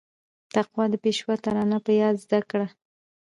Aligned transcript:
تقوا 0.53 0.85
د 0.91 0.95
پيشو 1.03 1.33
ترانه 1.43 1.77
په 1.85 1.91
ياد 2.01 2.15
زده 2.23 2.39
کړيده. 2.49 2.67